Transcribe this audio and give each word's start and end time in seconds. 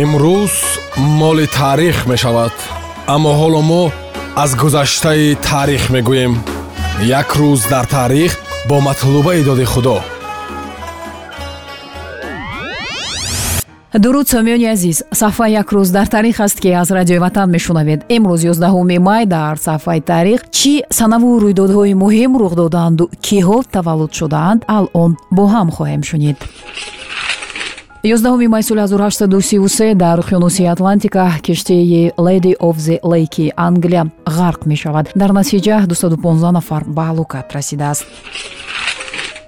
имрӯз 0.00 0.54
моли 0.96 1.46
таърих 1.46 2.06
мешавад 2.06 2.54
аммо 3.14 3.30
ҳоло 3.40 3.60
мо 3.70 3.82
аз 4.42 4.50
гузаштаи 4.56 5.36
таърих 5.48 5.84
мегӯем. 5.94 6.34
Як 7.20 7.28
рӯз 7.40 7.62
дар 7.72 7.84
таърих 7.84 8.32
бо 8.68 8.80
матлубаи 8.80 9.44
доди 9.44 9.64
худо. 9.64 9.98
Дуруд 14.04 14.26
сомиёни 14.28 14.66
азиз 14.74 14.98
сафҳаи 15.22 15.52
як 15.52 15.68
рӯз 15.72 15.88
дар 15.96 16.06
таърих 16.06 16.40
аст 16.40 16.60
ки 16.60 16.68
аз 16.82 16.90
радиои 16.90 17.18
ватан 17.18 17.50
мешунавед. 17.50 18.00
Имрӯз 18.08 18.42
11 18.44 18.98
май 18.98 19.26
дар 19.26 19.56
сафҳаи 19.56 20.00
таърих 20.00 20.40
чӣ 20.50 20.74
санаву 20.90 21.40
рӯйдодҳои 21.44 21.94
муҳим 22.02 22.32
рух 22.40 22.54
додаанду 22.54 23.04
киҳо 23.26 23.58
таваллуд 23.74 24.12
шудаанд 24.18 24.60
алон 24.76 25.10
бо 25.36 25.44
ҳам 25.54 25.68
хоҳем 25.76 26.02
шунид 26.10 26.36
11 28.04 28.48
май 28.48 28.62
соли 28.62 28.80
1833 28.80 29.94
дар 29.94 30.18
уқёнуси 30.18 30.64
атлантика 30.66 31.30
киштии 31.40 32.12
леди 32.18 32.56
оф 32.58 32.76
зе 32.76 32.98
лейки 33.02 33.52
англия 33.56 34.10
ғарқ 34.26 34.66
мешавад. 34.66 35.12
Дар 35.14 35.30
натиҷа 35.30 35.86
215 35.86 36.50
нафар 36.50 36.82
ба 36.84 37.02
ҳалокат 37.02 37.52
расидааст. 37.54 38.04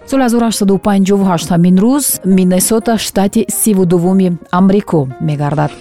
Соли 0.07 0.23
1858 0.23 1.51
ҳамин 1.51 1.77
рӯз 1.79 2.21
миннесота 2.25 2.97
штати 2.99 3.47
сиву 3.49 3.87
дуввуми 3.87 4.39
амрико 4.53 5.09
мегардад. 5.21 5.73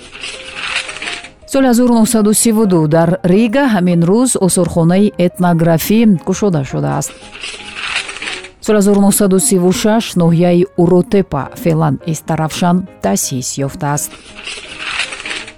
Соли 1.46 1.68
1932 1.68 2.88
дар 2.88 3.20
рига 3.24 3.70
ҳамин 3.70 4.02
рӯз 4.02 4.38
осорхонаи 4.42 5.14
этнографӣ 5.20 6.18
кушода 6.26 6.64
шудааст 6.64 7.12
соли 8.66 8.78
1936 8.78 10.16
ноҳияи 10.16 10.66
уротепа 10.78 11.44
феълан 11.64 12.00
истаравшан 12.06 12.88
таъсис 13.02 13.58
ёфтааст. 13.58 14.12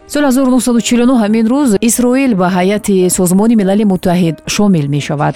соли 0.08 0.26
1949 0.26 1.22
ҳамин 1.24 1.46
рӯз 1.54 1.70
исроил 1.82 2.36
ба 2.36 2.48
ҳайати 2.58 3.10
созмони 3.10 3.56
милали 3.56 3.84
муттаҳид 3.84 4.36
шомил 4.48 4.88
мешавад. 4.96 5.36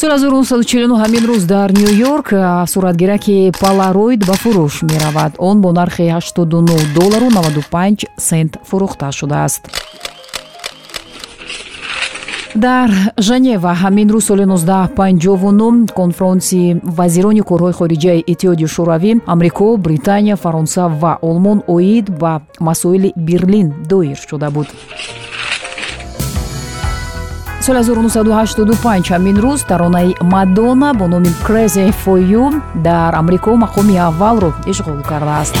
соли 0.00 0.12
1949 0.12 0.96
ҳамин 1.02 1.24
рӯз 1.30 1.42
дар 1.54 1.68
ню 1.80 1.90
йорк 2.04 2.28
суратгираки 2.72 3.52
палароид 3.62 4.20
ба 4.28 4.34
фурӯш 4.42 4.74
меравад. 4.90 5.32
Он 5.38 5.56
бо 5.60 5.72
нархи 5.72 6.06
89 6.08 6.94
доллару 6.98 7.26
95 7.30 8.06
сент 8.18 8.52
фурӯхта 8.68 9.12
шудааст 9.12 9.62
дар 12.54 12.90
женева 13.18 13.72
ҳамин 13.82 14.08
рӯз 14.14 14.24
соли 14.28 14.44
1959 14.44 15.92
конфронсии 16.00 16.80
вазирони 16.84 17.42
корҳои 17.50 17.72
хориҷаи 17.78 18.24
иттиҳоди 18.32 18.66
шӯравӣ 18.74 19.12
амрико 19.32 19.76
британия 19.76 20.36
фаронса 20.36 20.84
ва 21.00 21.12
олмон 21.28 21.58
оид 21.74 22.06
ба 22.20 22.32
масоили 22.60 23.12
берлин 23.16 23.74
доир 23.90 24.18
шуда 24.30 24.50
буд. 24.50 24.66
Соли 27.66 27.78
1985 27.78 29.10
ҳамин 29.14 29.36
рӯз 29.44 29.60
таронаи 29.70 30.14
мадона 30.32 30.94
бо 30.94 31.06
номи 31.08 31.30
crazy 31.46 31.86
for 32.02 32.18
you 32.32 32.44
дар 32.86 33.14
амрико 33.20 33.50
мақоми 33.64 33.96
аввалро 34.08 34.50
ишғол 34.70 35.00
кардааст 35.10 35.54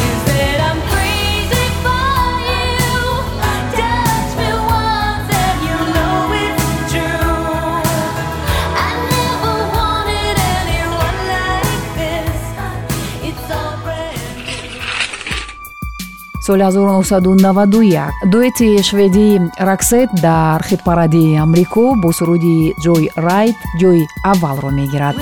соли 16.46 16.62
1991 16.62 18.30
дуэти 18.30 18.82
шведии 18.82 19.40
раксет 19.58 20.10
дар 20.22 20.62
хитпаради 20.62 21.36
амрико 21.36 21.94
бо 22.02 22.12
суруди 22.12 22.74
ҷой 22.84 23.10
райт 23.16 23.56
ҷои 23.80 24.02
аввалро 24.32 24.70
мегирад 24.70 25.16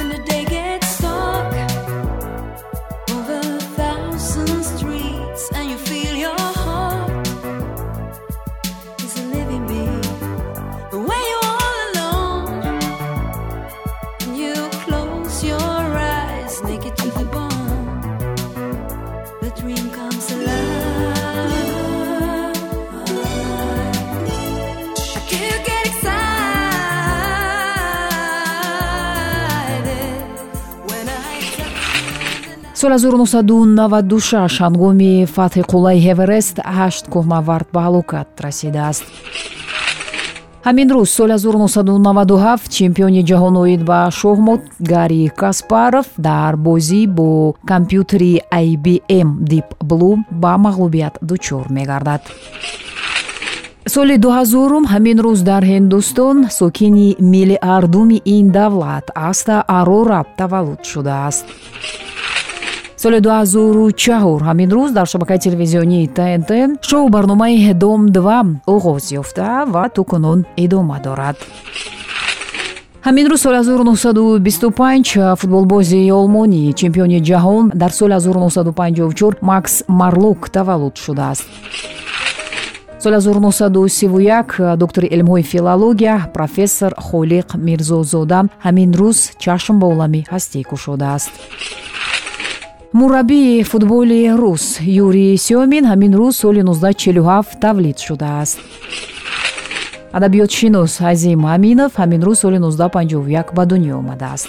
соли 32.83 32.99
1996 32.99 34.59
ҳангоми 34.63 35.13
фатҳи 35.35 35.63
қуллаи 35.73 35.99
ҳеверест 36.07 36.57
ҳашт 36.79 37.05
кӯҳнавард 37.13 37.69
ба 37.75 37.81
ҳалокат 37.87 38.29
расидааст. 38.45 39.05
Ҳамин 40.67 40.89
рӯз 40.95 41.09
соли 41.19 41.37
1997 41.39 42.69
чемпиони 42.77 43.23
ҷаҳон 43.31 43.55
оид 43.63 43.83
ба 43.91 44.01
шоҳмот 44.21 44.63
гари 44.93 45.23
каспаров 45.41 46.07
дар 46.29 46.53
бозӣ 46.67 47.03
бо 47.17 47.31
компютери 47.73 48.33
ibm 48.67 49.29
deep 49.51 49.69
blue 49.91 50.17
ба 50.43 50.53
мағлубият 50.65 51.15
дучор 51.29 51.65
мегардад. 51.77 52.23
Соли 53.95 54.17
2000 54.19 54.93
ҳамин 54.93 55.19
рӯз 55.27 55.41
дар 55.51 55.63
ҳиндустон 55.73 56.37
сокини 56.59 57.09
миллиардуми 57.35 58.19
ин 58.37 58.47
давлат 58.59 59.07
аста 59.31 59.57
арора 59.79 60.21
таваллуд 60.39 60.83
шудааст 60.93 61.47
соли 63.03 63.21
2004 63.21 64.43
ҳамин 64.49 64.71
рӯз 64.71 64.91
дар 64.93 65.07
шабакаи 65.07 65.39
телевизионии 65.39 66.07
тнт 66.07 66.51
шоу 66.89 67.09
барномаи 67.09 67.73
дом 67.75 68.01
2 68.07 68.61
оғоз 68.75 69.05
ёфта 69.21 69.65
ва 69.67 69.89
ту 69.95 70.05
кунун 70.05 70.47
идома 70.57 71.01
дорад. 71.07 71.37
Ҳамин 73.07 73.27
рӯз 73.31 73.41
соли 73.45 73.59
1925 73.59 75.37
футболбози 75.41 76.11
олмонӣ 76.19 76.73
чемпиони 76.81 77.19
ҷаҳон 77.29 77.65
дар 77.75 77.91
соли 77.91 78.15
1954 78.15 79.43
макс 79.43 79.83
марлук 79.89 80.51
таваллуд 80.51 80.97
шудааст. 80.97 81.47
Соли 83.03 83.17
1931 83.17 84.77
доктори 84.77 85.07
илмҳои 85.07 85.43
филология 85.43 86.31
профессор 86.35 86.93
холиқ 87.09 87.49
мирзозода 87.67 88.41
ҳамин 88.65 88.91
рӯз 89.01 89.19
чашм 89.43 89.79
ба 89.81 89.87
оламӣ 89.93 90.21
ҳастӣ 90.33 90.63
кушодааст 90.71 91.33
мураббии 92.93 93.63
футболи 93.63 94.29
рус. 94.41 94.79
Юрий 94.81 95.37
сёмин 95.37 95.85
ҳамин 95.91 96.13
рӯз 96.21 96.35
соли 96.43 96.63
1947 96.63 97.61
тавлид 97.61 97.99
шудааст. 97.99 98.59
Адабиётшинос 100.13 101.01
азим 101.01 101.47
аминов 101.47 101.93
ҳамин 102.01 102.23
рӯз 102.27 102.39
соли 102.43 102.59
1951 102.59 103.53
ба 103.57 103.65
дунё 103.71 103.95
омадааст. 104.03 104.49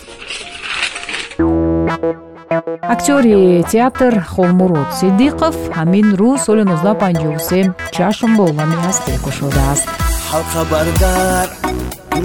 Актёри 2.93 3.63
театр 3.73 4.13
холмурод 4.33 4.89
сиддиқов 4.99 5.55
ҳамин 5.77 6.07
рӯз 6.19 6.39
соли 6.45 6.63
1953 6.63 7.71
чашм 7.95 8.31
ба 8.37 8.43
олами 8.51 8.77
ҳастӣ 8.85 9.13
кушодааст 9.23 9.87
ҳалқа 10.31 10.61
бардар 10.71 11.47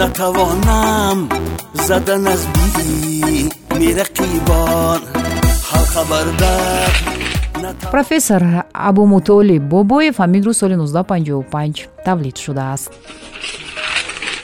натавонам 0.00 1.18
задан 1.86 2.26
аз 2.34 2.42
би 2.54 3.48
мерақибон 3.78 5.17
профессор 7.90 8.42
абумутолиб 8.72 9.62
бобоев 9.62 10.16
ҳамин 10.18 10.42
рӯз 10.46 10.56
соли 10.60 10.74
1955 10.76 11.88
тавлид 12.04 12.36
шудааст. 12.36 12.90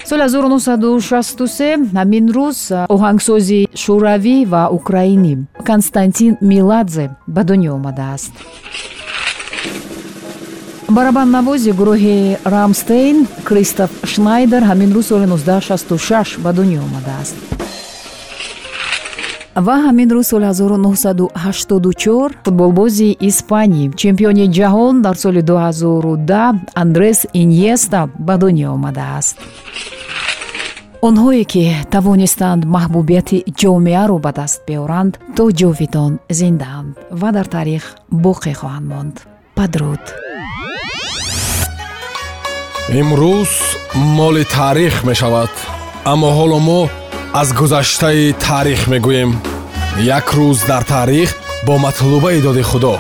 Соли 0.09 0.23
1963 0.23 1.93
ҳамин 1.95 2.27
рӯз 2.37 2.59
оҳангсози 2.95 3.61
шӯравӣ 3.83 4.37
ва 4.53 4.63
украинӣ 4.79 5.35
константин 5.69 6.33
миладзе 6.41 7.07
ба 7.35 7.43
дунё 7.49 7.71
омадааст. 7.79 8.33
Барабаннавози 10.97 11.71
гурӯҳи 11.81 12.19
рамстейн 12.55 13.17
кристоф 13.49 13.91
шнайдер 14.13 14.63
ҳамин 14.71 14.91
рӯз 14.97 15.07
соли 15.11 15.27
1966 15.27 16.39
ба 16.45 16.51
дунё 16.59 16.81
омадааст 16.89 17.37
ва 19.57 19.77
ҳамин 19.87 20.09
рӯз 20.11 20.27
соли 20.31 20.47
1984 20.47 22.33
футболбози 22.45 23.17
испанӣ 23.21 23.91
чемпиони 24.03 24.45
ҷаҳон 24.57 24.95
дар 25.07 25.15
соли 25.15 25.43
2010 25.43 26.55
андрес 26.83 27.19
иньеста 27.33 28.09
ба 28.27 28.35
дунё 28.43 28.69
омадааст. 28.77 29.37
Онҳое 31.09 31.45
ки 31.53 31.63
тавонистанд 31.95 32.63
маҳбубияти 32.77 33.39
ҷомеаро 33.61 34.17
ба 34.25 34.31
даст 34.39 34.59
биёранд 34.67 35.13
то 35.37 35.45
ҷовидон 35.61 36.13
зиндаанд 36.39 36.91
ва 37.21 37.29
дар 37.37 37.47
таърих 37.55 37.85
боқӣ 38.25 38.53
хоҳанд 38.61 38.87
монд. 38.93 39.15
Падруд. 39.59 40.05
Имрӯз 43.01 43.53
моли 44.19 44.45
таърих 44.57 44.95
мешавад 45.09 45.53
аммо 46.13 46.29
ҳоло 46.39 46.59
мо 46.69 46.83
аз 47.41 47.53
гузаштаи 47.53 48.33
таърих 48.33 48.83
мегӯем. 48.93 49.31
Як 50.17 50.27
рӯз 50.37 50.59
дар 50.67 50.83
таърих 50.83 51.31
бо 51.67 51.79
матлубаи 51.79 52.41
доди 52.41 52.63
худо 52.63 52.95